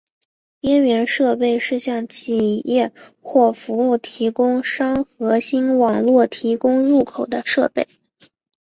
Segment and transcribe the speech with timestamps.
[0.59, 7.87] 边缘设备是向企业或服务提供商核心网络提供入口点的设备。